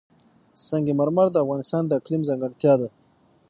[0.67, 2.87] سنگ مرمر د افغانستان د اقلیم ځانګړتیا ده.